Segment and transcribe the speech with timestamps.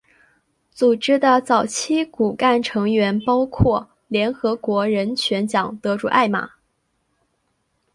[0.71, 6.53] 组织的早期骨干成员包括联合国人权奖得主艾玛。